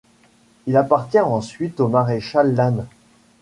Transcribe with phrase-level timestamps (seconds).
[0.65, 2.87] Il appartient ensuite au maréchal Lannes.